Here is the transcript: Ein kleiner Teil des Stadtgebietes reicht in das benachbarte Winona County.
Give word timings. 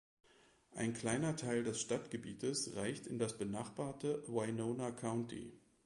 Ein 0.73 0.95
kleiner 0.95 1.35
Teil 1.35 1.63
des 1.63 1.79
Stadtgebietes 1.79 2.75
reicht 2.75 3.05
in 3.05 3.19
das 3.19 3.37
benachbarte 3.37 4.23
Winona 4.27 4.89
County. 4.89 5.51